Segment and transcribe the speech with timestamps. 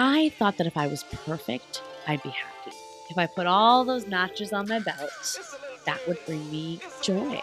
[0.00, 2.76] I thought that if I was perfect, I'd be happy.
[3.10, 5.40] If I put all those notches on my belt,
[5.86, 7.40] that would bring me joy.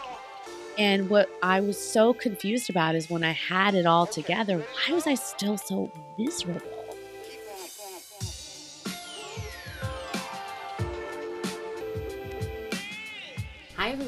[0.78, 4.94] And what I was so confused about is when I had it all together, why
[4.94, 6.75] was I still so miserable?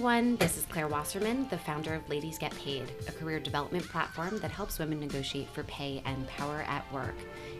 [0.08, 0.36] Everyone.
[0.36, 4.50] This is Claire Wasserman, the founder of Ladies Get Paid, a career development platform that
[4.50, 7.14] helps women negotiate for pay and power at work.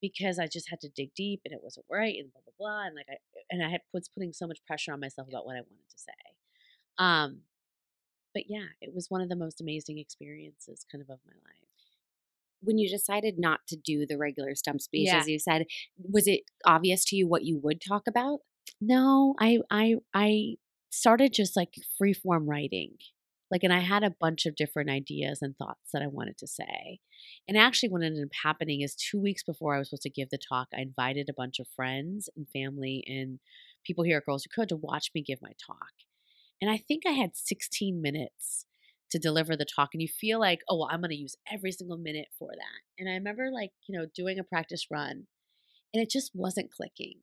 [0.00, 2.86] because I just had to dig deep and it wasn't right and blah blah blah
[2.86, 3.16] and like I
[3.50, 5.98] and I had was putting so much pressure on myself about what I wanted to
[5.98, 6.12] say.
[6.98, 7.40] Um,
[8.32, 11.67] but yeah, it was one of the most amazing experiences kind of of my life
[12.60, 15.18] when you decided not to do the regular stump speech, yeah.
[15.18, 15.66] as you said,
[15.98, 18.40] was it obvious to you what you would talk about?
[18.80, 20.56] No, I I I
[20.90, 22.96] started just like free form writing.
[23.50, 26.46] Like, and I had a bunch of different ideas and thoughts that I wanted to
[26.46, 27.00] say.
[27.48, 30.28] And actually, what ended up happening is two weeks before I was supposed to give
[30.28, 33.38] the talk, I invited a bunch of friends and family and
[33.84, 35.92] people here at Girls Who Code to watch me give my talk.
[36.60, 38.66] And I think I had 16 minutes
[39.10, 41.72] to deliver the talk and you feel like, oh, well, I'm going to use every
[41.72, 42.98] single minute for that.
[42.98, 45.26] And I remember like, you know, doing a practice run
[45.94, 47.20] and it just wasn't clicking.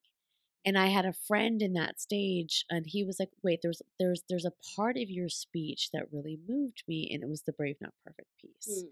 [0.66, 4.24] And I had a friend in that stage and he was like, wait, there's there's
[4.28, 7.76] there's a part of your speech that really moved me and it was the brave
[7.80, 8.84] not perfect piece.
[8.84, 8.90] Mm.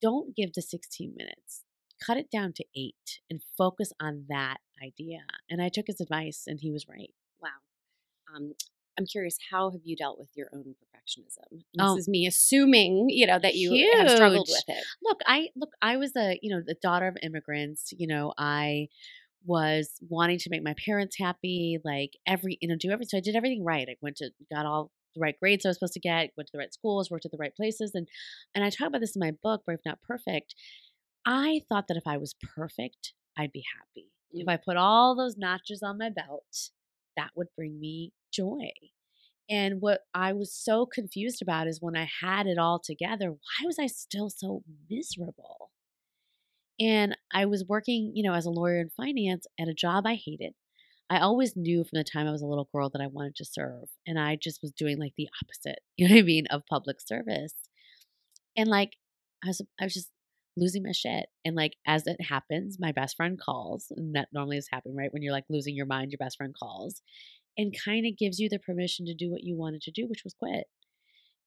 [0.00, 1.64] Don't give the 16 minutes.
[2.04, 2.94] Cut it down to 8
[3.30, 5.20] and focus on that idea.
[5.50, 7.12] And I took his advice and he was right.
[7.42, 7.48] Wow.
[8.34, 8.52] Um,
[8.98, 11.50] I'm curious, how have you dealt with your own perfectionism?
[11.50, 13.94] This oh, is me assuming, you know, that you huge.
[13.96, 14.84] have struggled with it.
[15.02, 17.92] Look, I look, I was a, you know, the daughter of immigrants.
[17.96, 18.88] You know, I
[19.44, 23.10] was wanting to make my parents happy, like every, you know, do everything.
[23.10, 23.86] So I did everything right.
[23.88, 26.52] I went to, got all the right grades I was supposed to get, went to
[26.52, 28.08] the right schools, worked at the right places, and
[28.54, 30.54] and I talk about this in my book, Brave Not Perfect.
[31.26, 34.10] I thought that if I was perfect, I'd be happy.
[34.34, 34.42] Mm.
[34.42, 36.70] If I put all those notches on my belt,
[37.16, 38.70] that would bring me joy.
[39.48, 43.64] And what I was so confused about is when I had it all together, why
[43.64, 45.70] was I still so miserable?
[46.80, 50.14] And I was working, you know, as a lawyer in finance at a job I
[50.14, 50.54] hated.
[51.08, 53.44] I always knew from the time I was a little girl that I wanted to
[53.44, 53.84] serve.
[54.06, 57.00] And I just was doing like the opposite, you know what I mean, of public
[57.00, 57.54] service.
[58.56, 58.94] And like
[59.44, 60.10] I was I was just
[60.56, 61.26] losing my shit.
[61.44, 63.86] And like as it happens, my best friend calls.
[63.90, 65.12] And that normally has happened, right?
[65.12, 67.02] When you're like losing your mind, your best friend calls
[67.56, 70.24] and kind of gives you the permission to do what you wanted to do, which
[70.24, 70.64] was quit.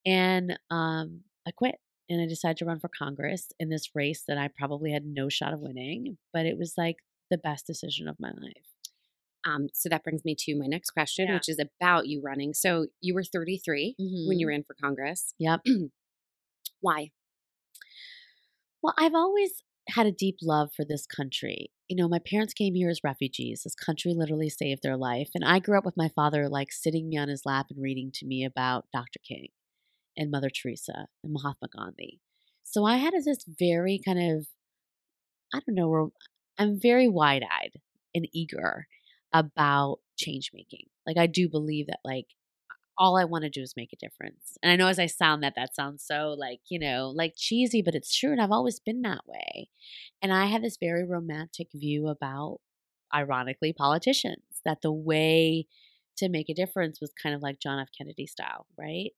[0.04, 1.76] And um, I quit
[2.08, 5.28] and I decided to run for Congress in this race that I probably had no
[5.28, 6.96] shot of winning, but it was like
[7.30, 8.66] the best decision of my life.
[9.46, 11.34] Um, so that brings me to my next question, yeah.
[11.34, 12.52] which is about you running.
[12.52, 14.28] So you were 33 mm-hmm.
[14.28, 14.50] when you mm-hmm.
[14.50, 15.34] ran for Congress.
[15.38, 15.60] Yep.
[16.80, 17.10] Why?
[18.82, 19.62] Well, I've always
[19.94, 21.70] had a deep love for this country.
[21.88, 23.62] You know, my parents came here as refugees.
[23.64, 25.30] This country literally saved their life.
[25.34, 28.10] And I grew up with my father, like sitting me on his lap and reading
[28.14, 29.18] to me about Dr.
[29.26, 29.48] King
[30.16, 32.20] and Mother Teresa and Mahatma Gandhi.
[32.62, 34.46] So I had this very kind of,
[35.54, 36.12] I don't know,
[36.58, 37.80] I'm very wide eyed.
[38.14, 38.86] and eager
[39.32, 40.86] about change making.
[41.06, 42.26] Like I do believe that like
[43.00, 44.58] all I want to do is make a difference.
[44.62, 47.82] And I know as I sound that that sounds so like, you know, like cheesy,
[47.82, 49.70] but it's true and I've always been that way.
[50.22, 52.60] And I have this very romantic view about
[53.14, 55.66] ironically politicians that the way
[56.18, 59.12] to make a difference was kind of like John F Kennedy style, right?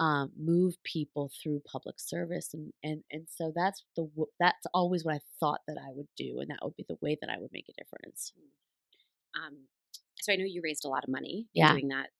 [0.00, 4.08] Um, move people through public service and and and so that's the
[4.40, 7.18] that's always what I thought that I would do and that would be the way
[7.20, 8.32] that I would make a difference.
[9.36, 9.66] Um,
[10.20, 11.78] so I know you raised a lot of money Yeah.
[11.78, 12.10] doing that.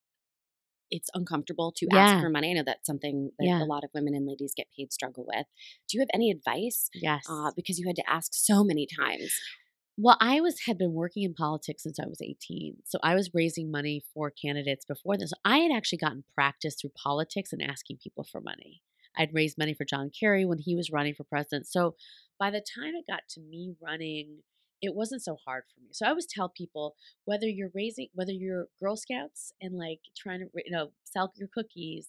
[0.90, 1.99] It's uncomfortable to Yeah.
[1.99, 2.50] ask for money.
[2.50, 3.62] I know that's something that Yeah.
[3.62, 5.46] a lot of women and ladies get paid struggle with.
[5.88, 6.88] Do you have any advice?
[6.94, 7.25] Yes.
[7.29, 9.32] Uh, because you had to ask so many times.
[10.00, 12.82] Well, I was had been working in politics since I was 18.
[12.85, 15.32] So I was raising money for candidates before this.
[15.44, 18.82] I had actually gotten practice through politics and asking people for money.
[19.17, 21.67] I'd raised money for John Kerry when he was running for president.
[21.67, 21.96] So
[22.38, 24.44] by the time it got to me running,
[24.81, 25.89] it wasn't so hard for me.
[25.93, 26.95] So I always tell people
[27.25, 31.49] whether you're raising whether you're Girl Scouts and like trying to you know sell your
[31.53, 32.09] cookies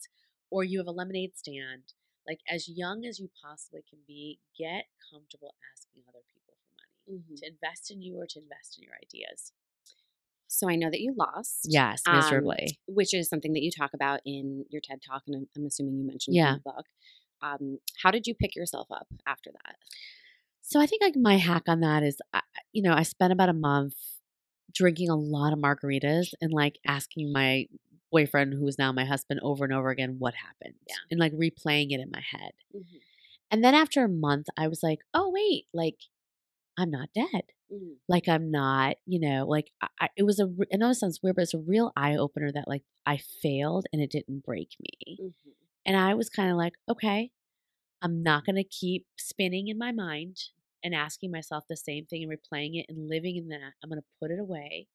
[0.51, 1.83] or you have a lemonade stand,
[2.27, 7.23] like as young as you possibly can be, get comfortable asking other people for money
[7.37, 9.51] to invest in you or to invest in your ideas.
[10.47, 11.67] So I know that you lost.
[11.69, 12.79] Yes, Um, miserably.
[12.87, 15.97] which is something that you talk about in your TED talk, and I'm, I'm assuming
[15.99, 16.49] you mentioned Yeah.
[16.49, 16.85] in the book.
[17.41, 19.75] Um, how did you pick yourself up after that?
[20.69, 23.49] So I think like my hack on that is, I- you know, I spent about
[23.49, 23.95] a month
[24.73, 27.65] drinking a lot of margaritas and like asking my
[28.11, 30.95] boyfriend, who is now my husband, over and over again what happened, Yeah.
[31.09, 32.51] and like replaying it in my head.
[33.51, 35.97] And then after a month, I was like, oh wait, like
[36.77, 37.43] I'm not dead.
[37.73, 37.95] Mhm.
[38.07, 40.47] Like I'm not, you know, like I, I, it was a.
[40.73, 43.85] I know it sounds weird, but it's a real eye opener that like I failed
[43.91, 45.17] and it didn't break me.
[45.19, 45.33] Mhm.
[45.85, 47.31] And I was kind of like, okay,
[48.01, 50.37] I'm not going to keep spinning in my mind
[50.83, 53.73] and asking myself the same thing and replaying it and living in that.
[53.83, 54.87] I'm going to put it away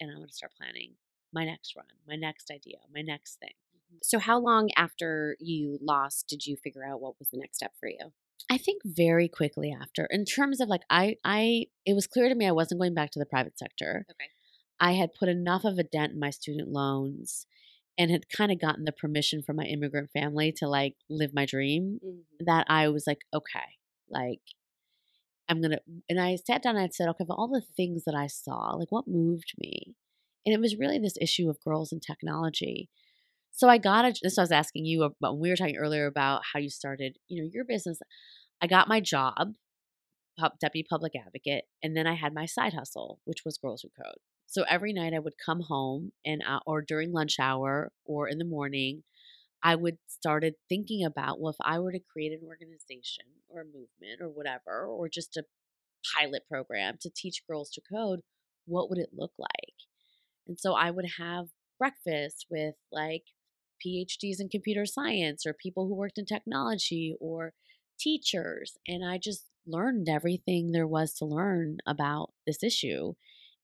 [0.00, 0.92] and I'm going to start planning
[1.32, 3.52] my next run, my next idea, my next thing.
[3.76, 3.98] Mm-hmm.
[4.02, 7.72] So, how long after you lost did you figure out what was the next step
[7.78, 8.12] for you?
[8.50, 12.34] I think very quickly after, in terms of like, I, I, it was clear to
[12.34, 14.06] me I wasn't going back to the private sector.
[14.10, 14.30] Okay.
[14.80, 17.46] I had put enough of a dent in my student loans
[17.98, 21.44] and had kind of gotten the permission from my immigrant family to like live my
[21.44, 22.44] dream mm-hmm.
[22.46, 23.76] that I was like, okay,
[24.08, 24.40] like
[25.48, 25.78] I'm gonna.
[26.08, 28.74] And I sat down and I said, okay, of all the things that I saw,
[28.76, 29.94] like what moved me,
[30.44, 32.88] and it was really this issue of girls and technology.
[33.50, 34.14] So I got a.
[34.22, 37.18] This I was asking you about when we were talking earlier about how you started,
[37.28, 37.98] you know, your business.
[38.60, 39.54] I got my job,
[40.60, 44.18] deputy public advocate, and then I had my side hustle, which was Girls Who Code.
[44.46, 48.38] So every night I would come home and uh, or during lunch hour or in
[48.38, 49.02] the morning,
[49.62, 53.64] I would started thinking about well, if I were to create an organization or a
[53.64, 55.44] movement or whatever, or just a
[56.16, 58.20] pilot program to teach girls to code,
[58.66, 59.74] what would it look like?
[60.46, 61.46] And so I would have
[61.78, 63.24] breakfast with like
[63.84, 67.52] PhDs in computer science or people who worked in technology or
[67.98, 68.76] teachers.
[68.86, 73.14] And I just learned everything there was to learn about this issue.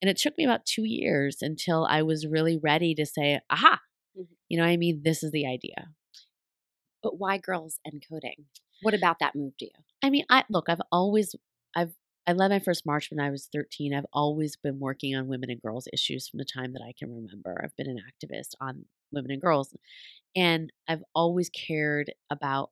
[0.02, 3.81] And it took me about two years until I was really ready to say, aha,
[4.16, 4.26] Mhm.
[4.49, 5.02] you know what I mean?
[5.02, 5.94] This is the idea.
[7.02, 8.46] But why girls and coding?
[8.82, 9.70] What about that moved you?
[10.02, 11.34] I mean, I look, I've always
[11.75, 11.94] I've
[12.27, 13.94] I led my first march when I was 13.
[13.94, 17.15] I've always been working on women and girls issues from the time that I can
[17.15, 17.60] remember.
[17.62, 19.74] I've been an activist on women and girls.
[20.36, 22.70] And I've always cared about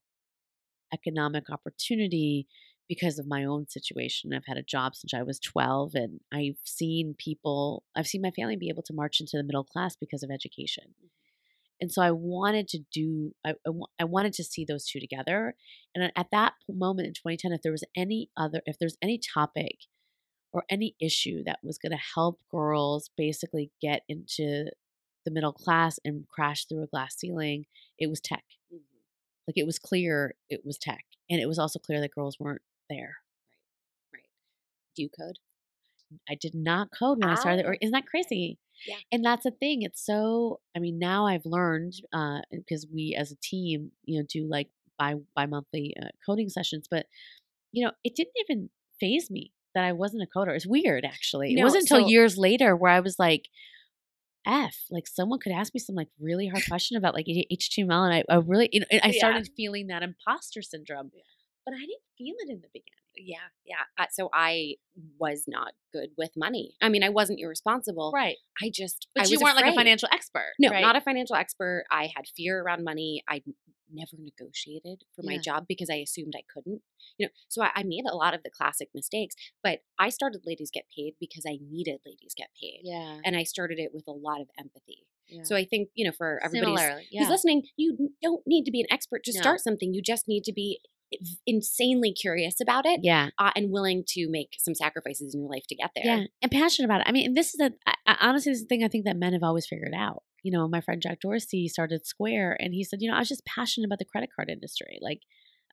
[0.92, 2.46] economic opportunity
[2.88, 4.32] because of my own situation.
[4.34, 8.30] I've had a job since I was 12 and I've seen people, I've seen my
[8.32, 10.94] family be able to march into the middle class because of education.
[11.82, 15.56] And so I wanted to do, I, I, I wanted to see those two together.
[15.96, 19.78] And at that moment in 2010, if there was any other, if there's any topic
[20.52, 24.66] or any issue that was going to help girls basically get into
[25.24, 27.64] the middle class and crash through a glass ceiling,
[27.98, 28.44] it was tech.
[28.72, 28.84] Mm-hmm.
[29.48, 31.04] Like it was clear it was tech.
[31.28, 33.16] And it was also clear that girls weren't there.
[34.14, 34.22] Right.
[34.94, 35.40] Do you code?
[36.28, 37.64] I did not code when I started.
[37.64, 38.58] Ah, Or isn't that crazy?
[38.86, 38.96] Yeah.
[39.12, 39.82] And that's the thing.
[39.82, 40.60] It's so.
[40.76, 44.68] I mean, now I've learned uh, because we as a team, you know, do like
[44.98, 46.86] bi bi monthly uh, coding sessions.
[46.90, 47.06] But
[47.72, 50.54] you know, it didn't even faze me that I wasn't a coder.
[50.54, 51.54] It's weird, actually.
[51.54, 53.48] it wasn't until years later where I was like.
[54.44, 58.12] F like someone could ask me some like really hard question about like HTML and
[58.12, 59.18] I, I really you know, I Yeah.
[59.18, 61.12] started feeling that imposter syndrome,
[61.64, 63.01] but I didn't feel it in the beginning.
[63.16, 64.06] Yeah, yeah.
[64.10, 64.74] So I
[65.18, 66.74] was not good with money.
[66.82, 68.10] I mean, I wasn't irresponsible.
[68.14, 70.52] Right, I just, but I you weren't like a financial expert.
[70.58, 70.80] No, right?
[70.80, 71.84] not a financial expert.
[71.90, 73.22] I had fear around money.
[73.28, 73.42] I
[73.94, 75.40] never negotiated for my Yeah.
[75.40, 76.80] job because I assumed I couldn't.
[77.18, 80.42] You know, so I, I made a lot of the classic mistakes, but I started
[80.46, 82.80] Ladies Get Paid because I needed Ladies Get Paid.
[82.84, 83.18] Yeah.
[83.24, 85.06] And I started it with a lot of empathy.
[85.28, 85.42] yeah.
[85.42, 88.80] So I think, you know, for everybody who's who's listening, you don't need to be
[88.80, 89.40] an expert to No.
[89.42, 89.92] start something.
[89.92, 90.80] You just need to be
[91.46, 93.30] insanely curious about it yeah.
[93.38, 96.04] uh, and willing to make some sacrifices in your life to get there.
[96.04, 97.08] Yeah, and passionate about it.
[97.08, 99.16] I mean, this is a I, I, honestly this is the thing I think that
[99.16, 100.22] men have always figured out.
[100.42, 103.28] You know, my friend Jack Dorsey started Square, and he said, you know, I was
[103.28, 105.20] just passionate about the credit card industry, like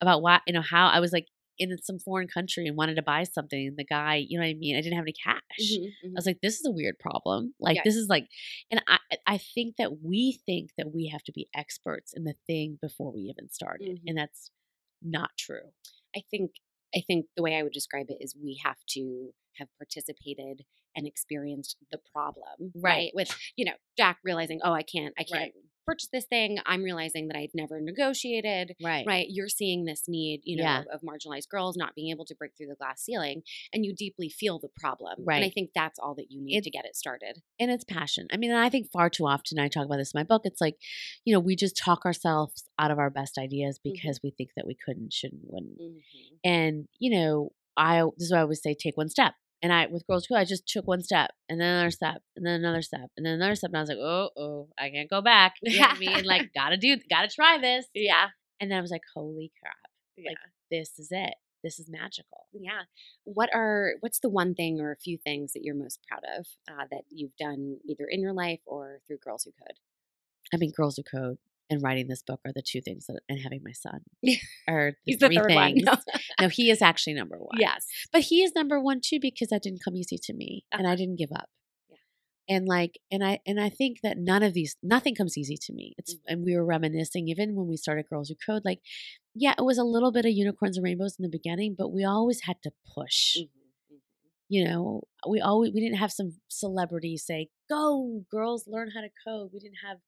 [0.01, 1.25] about why, you know, how I was like
[1.59, 4.51] in some foreign country and wanted to buy something, and the guy, you know what
[4.51, 4.75] I mean?
[4.75, 5.41] I didn't have any cash.
[5.59, 6.15] Mhm, I mhm.
[6.15, 7.53] was like, this is a weird problem.
[7.59, 8.27] Like this is like,
[8.71, 12.35] and I I think that we think that we have to be experts in the
[12.47, 14.03] thing before we even started, Mhm.
[14.07, 14.51] and that's
[15.01, 15.71] not true.
[16.15, 16.51] I think
[16.95, 20.63] I think the way I would describe it is we have to have participated
[20.95, 23.11] and experienced the problem, Right.
[23.13, 25.53] With you know Jack realizing, oh, I can't, I can't Right.
[25.89, 26.59] Purchase this thing.
[26.65, 28.75] I'm realizing that I've never negotiated.
[28.83, 29.05] Right.
[29.07, 30.79] Right, you're seeing this need, you know, Yeah.
[30.81, 33.41] of, of marginalized girls not being able to break through the glass ceiling,
[33.73, 35.15] and you deeply feel the problem.
[35.27, 37.41] And I think that's all that you need to get it started.
[37.59, 38.27] and it's passion.
[38.31, 40.43] I mean, I think far too often I talk about this in my book.
[40.45, 40.77] It's like,
[41.25, 43.91] you know, we just talk ourselves out of our best ideas Mm-hmm.
[43.93, 45.77] because we think that we couldn't, shouldn't, wouldn't.
[46.43, 49.33] And you know, I this is what I always say: take one step.
[49.61, 52.45] And I with Girls Who I just took one step, and then another step, and
[52.45, 53.69] then another step, and then another step.
[53.69, 55.55] And I was like, oh, oh, I can't go back.
[55.61, 56.25] You know what I mean?
[56.25, 57.85] Like, gotta do, gotta try this.
[57.93, 58.27] Yeah,
[58.59, 59.75] And then I was like, holy crap,
[60.17, 60.31] yeah.
[60.31, 60.37] Like,
[60.71, 61.33] this is it.
[61.63, 62.47] This is magical.
[62.53, 62.83] Yeah.
[63.25, 66.47] What are what's the one thing or a few things that you're most proud of
[66.71, 69.75] uh, that you've done either in your life or through Girls Who Code?
[70.53, 71.37] I mean, Girls Who Code
[71.69, 74.01] and writing this book are the two things that, and having my son
[74.67, 75.73] are the He's the three one.
[75.73, 75.83] things.
[75.83, 75.93] No.
[76.41, 77.57] no, he is actually number one.
[77.59, 77.85] yes.
[78.11, 80.95] But he is number one too because that didn't come easy to me and I
[80.95, 81.49] didn't give up.
[81.89, 81.97] Yeah.
[82.57, 85.73] And like and I and I think that none of these nothing comes easy to
[85.73, 85.93] me.
[85.97, 86.19] It's Mhm.
[86.27, 88.81] and we were reminiscing even when we started Girls Who Code, like,
[89.35, 92.03] yeah, it was a little bit of unicorns and rainbows in the beginning, but we
[92.03, 93.37] always had to push.
[93.37, 93.49] Mhm,
[93.93, 93.97] mhm.
[94.49, 99.09] You know, we always we didn't have some celebrity say, Go, girls, learn how to
[99.25, 99.51] code.
[99.53, 99.99] We didn't have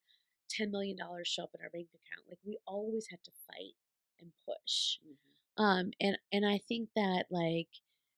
[0.51, 2.27] ten million dollars show up in our bank account.
[2.29, 3.75] Like we always had to fight
[4.19, 5.35] and push Mhm.
[5.57, 7.67] um and and i think that like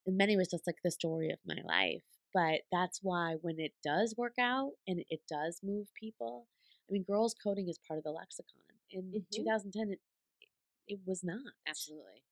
[0.06, 3.72] in many ways that's like the story of my life but that's why when it
[3.82, 6.48] does work out and it does move people
[6.88, 9.30] i mean girls coding is part of the lexicon in Mhm.
[9.32, 10.00] 2010 it,
[10.88, 12.24] it was not Absolutely.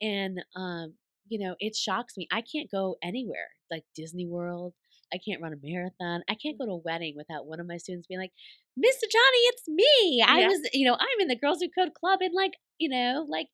[0.00, 0.94] and um
[1.28, 4.74] you know it shocks me i can't go anywhere like disney world
[5.12, 6.22] I can't run a marathon.
[6.28, 6.60] I can't mm.
[6.60, 8.32] go to a wedding without one of my students being like,
[8.78, 9.04] Mr.
[9.10, 10.24] Johnny, it's me.
[10.26, 10.48] I yeah.
[10.48, 13.48] was, you know, I'm in the Girls Who Code Club in like, you know, like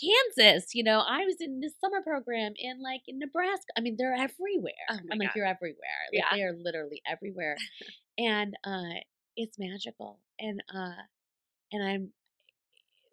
[0.00, 0.74] Kansas.
[0.74, 3.72] You know, I was in this summer program in like in Nebraska.
[3.76, 4.72] I mean, they're everywhere.
[4.90, 6.02] Oh I'm like, you're everywhere.
[6.12, 6.36] Like yeah.
[6.36, 7.56] they are literally everywhere.
[8.18, 9.00] and uh
[9.36, 10.20] it's magical.
[10.38, 11.00] And uh
[11.72, 12.12] and I'm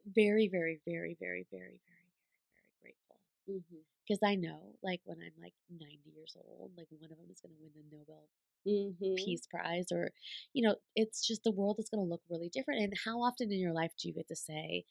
[0.05, 2.09] very, very, very, very, very, very, very,
[2.51, 3.17] very grateful.
[3.49, 7.29] Mm-hmm because I know, like, when I'm like 90 years old, like, one of them
[7.31, 8.29] is going to win the Nobel
[8.65, 9.15] Mhm.
[9.25, 10.11] Peace Prize, or,
[10.53, 12.81] you know, it's just the world is going to look really different.
[12.81, 14.85] And how often in your life do you get to say,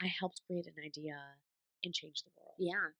[0.00, 1.18] I helped create an idea
[1.84, 2.56] and change the world?
[2.58, 2.90] Yeah.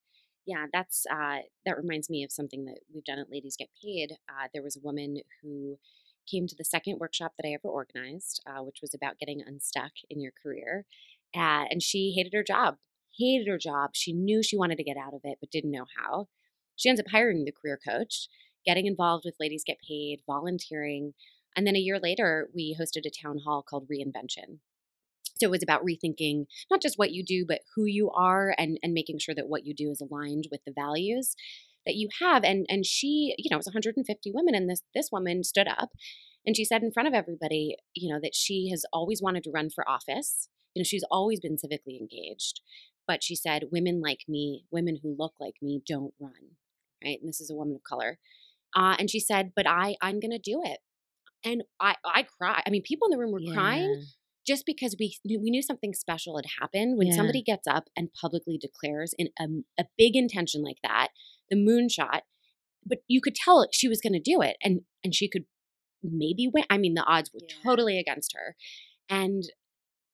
[0.47, 4.12] Yeah, that's uh, that reminds me of something that we've done at Ladies Get Paid.
[4.28, 5.78] Uh, there was a woman who
[6.30, 9.92] came to the second workshop that I ever organized, uh, which was about getting unstuck
[10.11, 10.87] in your career,
[11.35, 12.78] uh, and she hated her job.
[13.19, 13.90] Hated her job.
[13.95, 16.28] She knew she wanted to get out of it, but didn't know how.
[16.76, 18.28] She ends up hiring the career coach,
[18.64, 21.14] getting involved with Ladies Get Paid, volunteering,
[21.54, 24.59] and then a year later, we hosted a town hall called Reinvention.
[25.38, 28.78] So it was about rethinking not just what you do, but who you are and,
[28.83, 31.35] and making sure that what you do is aligned with the values
[31.85, 32.45] that you have.
[32.45, 35.90] And and she, you know, it was 150 women, and this this woman stood up
[36.47, 39.50] and she said in front of everybody, you know, that she has always wanted to
[39.50, 40.49] run for office.
[40.75, 42.61] You know, she's always been civically engaged.
[43.06, 46.56] But she said, women like me, women who look like me, don't run.
[47.04, 47.18] Right.
[47.21, 48.18] And this is a woman of color.
[48.75, 50.78] Uh, and she said, but I, I'm going to do it.
[51.44, 52.62] And I, I cry.
[52.64, 54.06] I mean, people in the room were crying
[54.47, 57.14] just because we knew, we knew something special had happened when Yeah.
[57.14, 59.47] somebody gets up and publicly declares in a,
[59.82, 61.09] a big intention like that,
[61.50, 62.21] the moonshot.
[62.85, 65.44] But you could tell she was going to do it, and and she could
[66.02, 66.64] maybe win.
[66.68, 67.54] I mean, the odds were Yeah.
[67.62, 68.56] totally against her,
[69.09, 69.44] and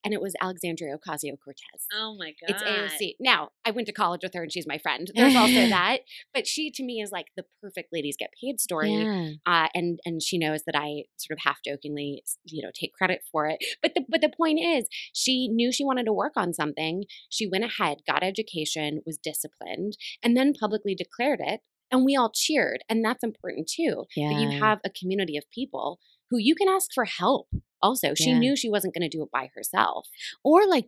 [0.04, 1.86] and it was Alexandria Ocasio Cortez.
[1.92, 2.48] Oh my God.
[2.50, 3.14] It's AOC.
[3.20, 5.10] Now, I went to college with her and she's my friend.
[5.14, 5.98] There's also that.
[6.32, 9.30] But she to me is like the perfect ladies get paid story Yeah.
[9.46, 13.22] uh, and and she knows that I sort of half jokingly, you know, take credit
[13.32, 13.58] for it.
[13.82, 17.04] But the but the point is, she knew she wanted to work on something.
[17.30, 21.60] She went ahead, got education, was disciplined, and then publicly declared it.
[21.90, 24.04] And we all cheered, and that's important too.
[24.28, 25.98] That you have a community of people
[26.30, 27.48] who you can ask for help.
[27.80, 28.38] Also, she Yeah.
[28.38, 30.08] knew she wasn't going to do it by herself.
[30.44, 30.86] or like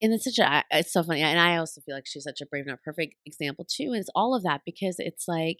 [0.00, 2.46] and it's such a it's so funny and i also feel like she's such a
[2.46, 5.58] brave not perfect example too and it's all of that because it's like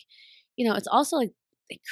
[0.54, 1.32] you know it's also like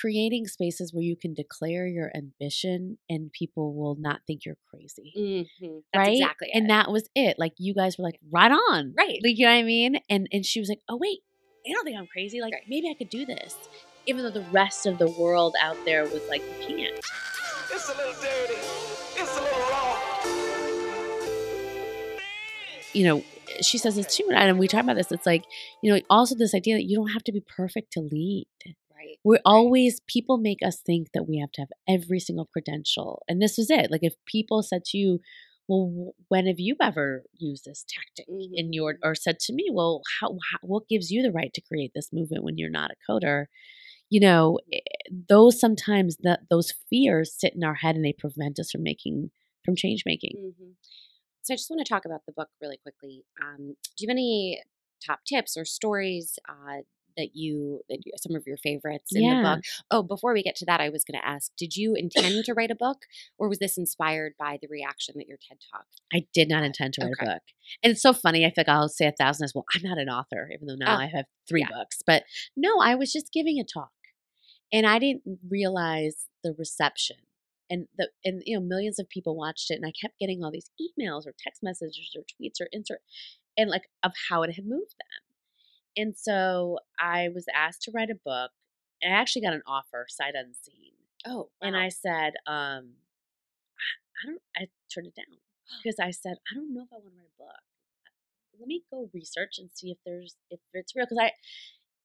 [0.00, 5.12] creating spaces where you can declare your ambition and people will not think you're crazy
[5.18, 5.78] Mm-hmm.
[5.92, 6.68] That's right exactly and it.
[6.68, 9.18] that was it like you guys were like right on Right.
[9.24, 11.18] like you know what i mean and and she was like oh wait
[11.68, 12.62] i don't think i'm crazy like Right.
[12.68, 13.56] maybe i could do this
[14.06, 16.94] even though the rest of the world out there was like you can't
[17.72, 18.60] It's a little dirty.
[19.16, 20.02] It's a little raw.
[22.94, 23.24] you know,
[23.60, 25.12] she says this too, and we talk about this.
[25.12, 25.44] It's like,
[25.82, 28.46] you know, also this idea that you don't have to be perfect to lead.
[28.96, 29.16] right.
[29.24, 33.22] We're always, people make us think that we have to have every single credential.
[33.28, 33.90] And this was it.
[33.90, 35.20] Like, if people said to you,
[35.68, 38.98] well, when have you ever used this tactic in your, Mhm.
[39.02, 42.12] or said to me, well, how, how, what gives you the right to create this
[42.12, 43.46] movement when you're not a coder?
[44.10, 44.78] You know, eh,
[45.28, 49.30] those sometimes that those fears sit in our head and they prevent us from making,
[49.64, 50.36] from change making.
[50.58, 50.70] hmm
[51.42, 53.24] So I just want to talk about the book really quickly.
[53.42, 54.62] Um, do you have any
[55.04, 56.82] top tips or stories uh,
[57.16, 57.80] that you,
[58.16, 59.34] some of your favorites in Yeah.
[59.36, 59.64] the book?
[59.90, 62.54] Oh, before we get to that, I was going to ask: Did you intend to
[62.54, 62.98] write a book,
[63.38, 65.86] or was this inspired by the reaction that your TED Talk?
[66.12, 67.26] I did not intend to write okay.
[67.26, 67.42] a book.
[67.82, 68.44] And it's so funny.
[68.44, 69.64] I feel like I'll say a thousand as well.
[69.74, 71.68] I'm not an author, even though now Oh, I have three yeah.
[71.68, 72.02] books.
[72.06, 72.24] But
[72.56, 73.90] no, I was just giving a talk.
[74.72, 77.16] And I didn't realize the reception.
[77.68, 80.52] And the and you know, millions of people watched it and I kept getting all
[80.52, 83.00] these emails or text messages or tweets or insert
[83.56, 85.26] and like of how it had moved them.
[85.96, 88.50] And so I was asked to write a book.
[89.02, 90.92] And I actually got an offer sight unseen.
[91.26, 92.94] Oh, And I said, um,
[94.22, 95.38] I don't, I turned it down
[95.82, 97.62] because I said, I don't know if I want to write a book.
[98.58, 101.06] Let me go research and see if there's, if it's real.
[101.06, 101.32] Cause I,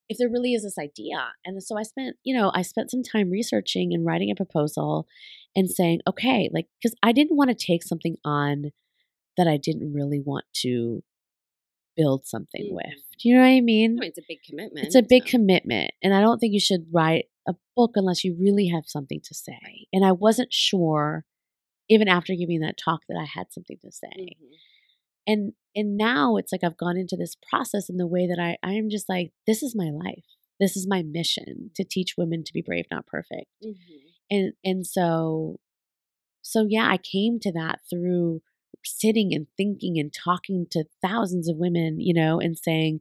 [0.10, 1.32] if there really is this idea.
[1.46, 5.08] And so I spent, you know, I spent some time researching and writing a proposal
[5.56, 8.72] and saying, okay, like, cause I didn't want to take something on
[9.38, 11.04] that I didn't really want to
[11.96, 12.76] build something Mhm.
[12.76, 13.04] with.
[13.20, 13.96] Do you know what I mean?
[13.96, 14.86] Mean, it's a big commitment.
[14.86, 15.92] It's a big so- commitment.
[16.02, 19.34] And I don't think you should write a book unless you really have something to
[19.34, 19.88] say.
[19.94, 21.26] And I wasn't sure,
[21.90, 24.08] even after giving that talk, that I had something to say.
[24.16, 24.56] Mhm.
[25.28, 28.58] And and now it's like I've gone into this process in the way that I
[28.68, 30.26] I am just like, this is my life.
[30.60, 33.48] This is my mission to teach women to be brave, not perfect.
[33.64, 33.76] Mhm.
[34.30, 35.60] And and so
[36.42, 38.42] so yeah, I came to that through
[38.84, 43.00] sitting and thinking and talking to thousands of women, you know, and saying,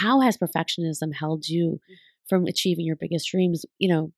[0.00, 1.80] how has perfectionism held you
[2.28, 3.64] from achieving your biggest dreams?
[3.78, 4.12] You know,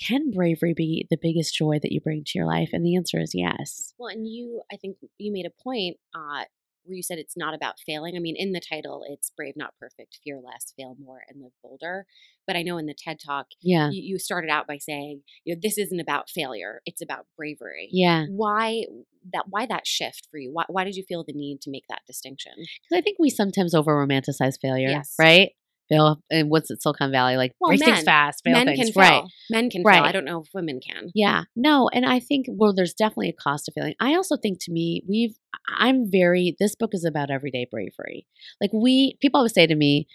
[0.00, 2.70] can bravery be the biggest joy that you bring to your life?
[2.72, 3.94] And the answer is yes.
[3.98, 6.44] Well, and you, I think you made a point uh,
[6.84, 8.14] where you said it's not about failing.
[8.16, 11.52] I mean, in the title, it's Brave, Not Perfect, Fear Less, Fail More, and Live
[11.62, 12.06] Bolder.
[12.46, 13.88] But I know in the TED Talk, Yeah.
[13.90, 17.88] you, you started out by saying, you know, this isn't about failure, it's about bravery.
[17.90, 18.26] Yeah.
[18.28, 18.84] Why
[19.32, 19.44] that?
[19.48, 20.50] Why that shift for you?
[20.52, 22.52] Why, why did you feel the need to make that distinction?
[22.56, 25.14] Because I think we sometimes over romanticize failure, Yes.
[25.18, 25.52] right?
[25.88, 27.36] Fail, and what's it, Silicon Valley?
[27.36, 28.78] Like, Well, break things fast, fail Men things.
[28.78, 29.22] can fail.
[29.22, 29.24] Right.
[29.50, 30.02] Men can fail.
[30.02, 31.10] I don't know if women can.
[31.14, 33.94] Yeah, no, and I think well, there's definitely a cost to failing.
[34.00, 35.36] I also think to me, we've
[35.78, 38.26] I'm very this book is about everyday bravery.
[38.60, 40.06] Like we people always say to me,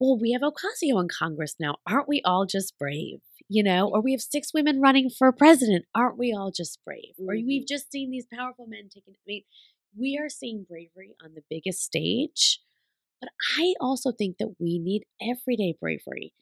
[0.00, 1.76] "Well, we have Ocasio in Congress now.
[1.86, 5.86] Aren't we all just brave?" You know, or we have six women running for president.
[5.94, 7.14] Aren't we all just brave?
[7.18, 7.68] Or we've Mhm.
[7.68, 9.14] just seen these powerful men taking.
[9.14, 9.42] I mean,
[9.96, 12.60] we are seeing bravery on the biggest stage,
[13.20, 16.32] but I also think that we need everyday bravery.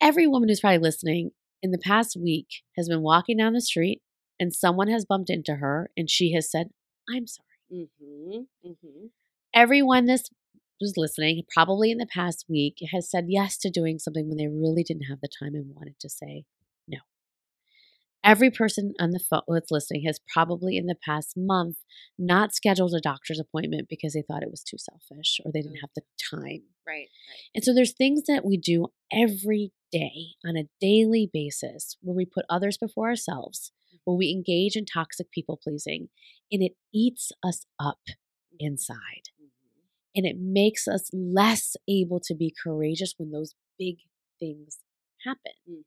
[0.00, 1.30] Every woman who's probably listening
[1.62, 4.02] in the past week has been walking down the street
[4.38, 6.70] and someone has bumped into her and she has said,
[7.08, 7.46] I'm sorry.
[7.72, 8.38] Mm-hmm.
[8.66, 9.06] Mm-hmm.
[9.54, 10.28] Everyone this
[10.80, 14.48] was listening, probably in the past week, has said yes to doing something when they
[14.48, 16.44] really didn't have the time and wanted to say.
[18.26, 21.78] Every person on the phone that's listening has probably in the past month
[22.18, 25.78] not scheduled a doctor's appointment because they thought it was too selfish or they didn't
[25.78, 25.82] Mm.
[25.82, 26.42] have the time.
[26.42, 26.62] Right.
[26.86, 27.08] Right.
[27.54, 32.26] And so there's things that we do every day on a daily basis where we
[32.26, 33.72] put others before ourselves,
[34.04, 36.08] where we engage in toxic people pleasing,
[36.52, 38.00] and it eats us up
[38.58, 39.28] inside.
[39.40, 39.50] Mhm.
[40.16, 43.98] And it makes us less able to be courageous when those big
[44.40, 44.78] things
[45.24, 45.52] happen.
[45.68, 45.84] Mhm.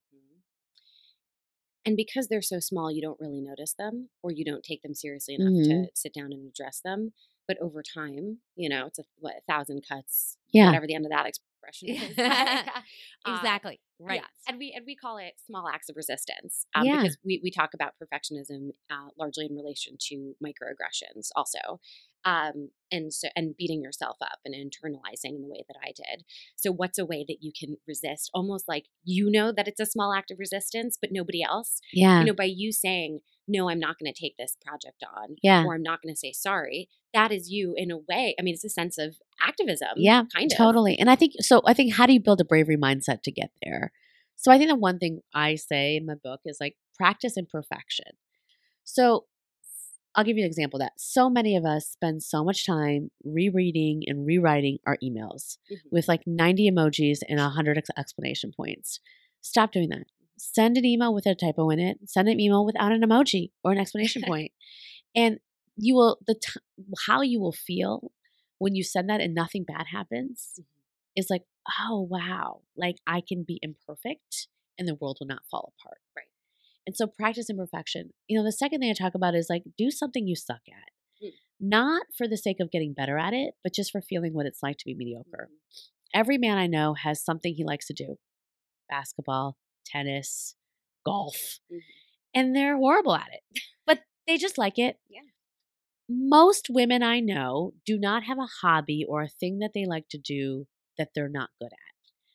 [1.85, 4.93] And because they're so small, you don't really notice them or you don't take them
[4.93, 5.85] seriously enough Mhm.
[5.85, 7.13] to sit down and address them.
[7.47, 10.67] But over time, you know, it's a, what, a thousand cuts, Yeah.
[10.67, 12.15] whatever the end of that expression is.
[13.25, 13.81] Uh, exactly.
[13.99, 14.21] Right.
[14.21, 14.27] Yeah.
[14.47, 16.97] And we and we call it small acts of resistance um, Yeah.
[17.01, 21.79] because we, we talk about perfectionism uh, largely in relation to microaggressions also.
[22.25, 26.25] Um, and so and beating yourself up and internalizing in the way that I did.
[26.55, 28.29] So what's a way that you can resist?
[28.33, 31.79] Almost like you know that it's a small act of resistance, but nobody else.
[31.93, 32.19] Yeah.
[32.19, 33.19] You know, by you saying
[33.51, 35.63] no, I'm not going to take this project on, Yeah.
[35.65, 36.87] or I'm not going to say sorry.
[37.15, 38.35] That is you in a way.
[38.39, 39.89] I mean, it's a sense of activism.
[39.97, 40.99] Yeah, kind of Totally.
[40.99, 41.61] And I think so.
[41.65, 43.91] I think how do you build a bravery mindset to get there?
[44.35, 48.11] So I think the one thing I say in my book is like practice imperfection.
[48.83, 49.25] So
[50.19, 50.99] I'll give you an example of that.
[50.99, 55.91] So many of us spend so much time rereading and rewriting our emails Mhm.
[55.91, 58.99] with like 90 emojis and 100 ex- explanation points.
[59.39, 60.07] Stop doing that.
[60.37, 61.99] Send an email with a typo in it.
[62.09, 64.51] Send an email without an emoji or an explanation point.
[65.15, 65.39] And
[65.77, 66.59] you will the t-
[67.07, 68.11] how you will feel
[68.57, 70.65] when you send that and nothing bad happens Mhm.
[71.15, 71.45] is like,
[71.79, 76.01] oh wow, like I can be imperfect and the world will not fall apart.
[76.13, 76.25] Right.
[76.87, 78.11] And so practice imperfection.
[78.27, 81.25] You know, the second thing I talk about is like do something you suck at.
[81.25, 81.31] Mm.
[81.59, 84.63] Not for the sake of getting better at it, but just for feeling what it's
[84.63, 85.49] like to be mediocre.
[85.51, 85.89] Mhm.
[86.13, 88.17] Every man I know has something he likes to do.
[88.89, 90.55] Basketball, tennis,
[91.05, 91.59] golf.
[91.71, 91.81] Mhm.
[92.33, 93.41] And they're horrible at it.
[93.85, 94.97] But they just like it.
[95.09, 95.21] Yeah.
[96.09, 100.07] Most women I know do not have a hobby or a thing that they like
[100.09, 101.88] to do that they're not good at.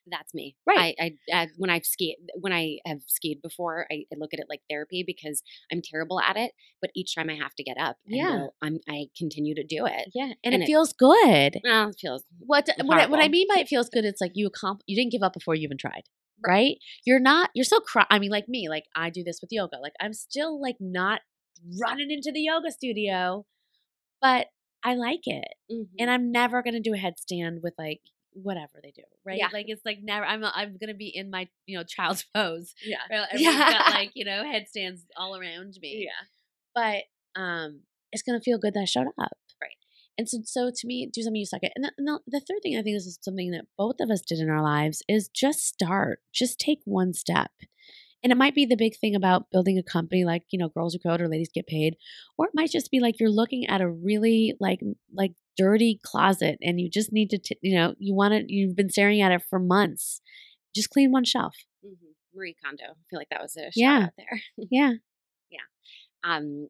[0.06, 0.54] That's me.
[0.66, 0.94] Right.
[1.00, 4.40] I, I, I when I've skied, when I have skied before, I, I look at
[4.40, 6.52] it like therapy because I'm terrible at it.
[6.82, 8.46] But each time I have to get up, and Yeah.
[8.62, 10.10] I'm, I continue to do it.
[10.14, 11.60] Yeah, and, And it, it- feels good.
[11.64, 14.32] Well, it feels What what I, what I mean by it feels good, it's like
[14.34, 16.02] you accomp- you didn't give up before you even tried,
[16.46, 16.76] right?
[17.06, 18.04] You're not you're still cry.
[18.10, 19.78] I mean, like me, like I do this with yoga.
[19.80, 21.20] Like I'm still like not
[21.80, 23.46] running into the yoga studio,
[24.20, 24.48] but
[24.84, 25.86] I like it, Mhm.
[25.98, 28.02] and I'm never gonna do a headstand with like
[28.34, 29.38] whatever they do, right?
[29.38, 29.48] Yeah.
[29.52, 30.24] Like it's like never.
[30.26, 32.74] I'm I'm gonna be in my you know child's pose.
[32.84, 32.98] yeah,
[33.32, 36.06] Everyone's got like you know headstands all around me.
[36.06, 36.26] yeah,
[36.74, 37.80] but um,
[38.12, 39.76] it's gonna feel good that I showed up, Right.
[40.18, 41.72] And so, so to me, do something you suck at.
[41.74, 44.10] And the, and the, the third thing I think this is something that both of
[44.10, 47.50] us did in our lives is just start, just take one step.
[48.22, 50.94] And it might be the big thing about building a company like you know Girls
[50.94, 51.96] Who Code or Ladies Get Paid,
[52.38, 54.80] or it might just be like you're looking at a really like
[55.14, 58.76] like dirty closet and you just need to t- you know you want to you've
[58.76, 60.20] been staring at it for months.
[60.74, 61.54] Just clean one shelf.
[61.84, 61.92] hmm
[62.34, 62.82] Marie Kondo.
[62.84, 63.98] I feel like that was a shout Yeah.
[64.06, 64.40] out there.
[64.70, 64.92] Yeah.
[65.50, 65.60] Yeah.
[66.24, 66.68] Um,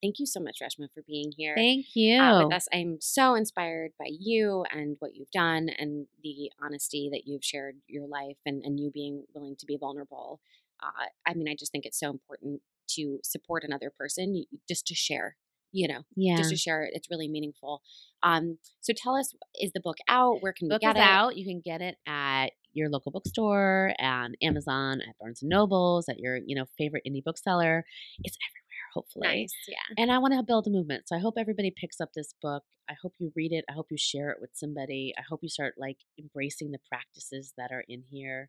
[0.00, 1.54] thank you so much, Reshma, for being here.
[1.56, 2.20] Thank you.
[2.20, 2.68] uh, with us.
[2.72, 7.78] I'm so inspired by you and what you've done and the honesty that you've shared
[7.88, 10.40] your life and, and you being willing to be vulnerable.
[10.80, 14.94] Uh, I mean, I just think it's so important to support another person just to
[14.94, 15.34] share,
[15.76, 16.38] you know, yeah.
[16.38, 16.92] just to share it.
[16.94, 17.82] It's really meaningful.
[18.22, 20.38] Um, so tell us, is the book out?
[20.40, 21.02] Where can we get it?
[21.02, 21.36] out.
[21.36, 26.18] You can get it at your local bookstore, and Amazon, at Barnes and Nobles, at
[26.18, 27.84] your you know favorite indie bookseller.
[28.24, 29.42] It's everywhere, hopefully.
[29.42, 29.54] Nice.
[29.68, 30.02] Yeah.
[30.02, 32.62] And I want to build a movement, so I hope everybody picks up this book.
[32.88, 33.66] I hope you read it.
[33.68, 35.12] I hope you share it with somebody.
[35.18, 38.48] I hope you start like embracing the practices that are in here.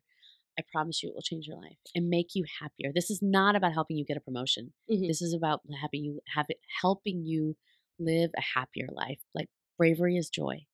[0.58, 2.90] I promise you, it will change your life and make you happier.
[2.92, 4.72] This is not about helping you get a promotion.
[4.90, 5.06] Mhm.
[5.06, 7.56] This is about having you have it helping you
[7.98, 9.20] live a happier life.
[9.34, 10.66] Like bravery is joy.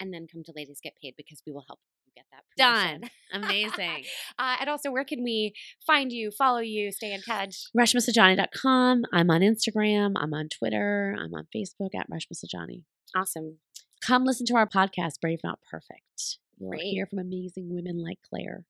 [0.00, 3.10] And then come to Ladies Get Paid because we will help you get that Done.
[3.32, 4.04] Amazing.
[4.38, 5.54] uh, and also, where can we
[5.86, 7.66] find you, follow you, stay in touch?
[7.76, 9.04] ReshmaSaujani.com.
[9.12, 10.14] I'm on Instagram.
[10.16, 11.16] I'm on Twitter.
[11.18, 12.82] I'm on Facebook at reshmasaujani
[13.16, 13.58] Awesome.
[14.04, 16.38] Come listen to our podcast, Brave Not Perfect.
[16.58, 18.64] You'll hear from amazing women like Claire.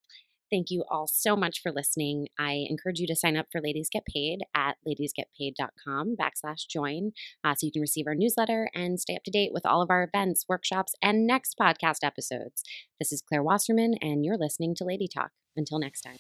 [0.51, 2.29] Thank you all so much for listening.
[2.39, 7.55] I encourage you to sign up for Ladies Get Paid at ladiesgetpaid.com backslash join uh,
[7.55, 10.05] so you can receive our newsletter and stay up to date with all of our
[10.05, 12.63] events, workshops, and next podcast episodes.
[12.99, 15.31] This is Claire Wasserman, and you're listening to Lady Talk.
[15.57, 16.19] Until next time.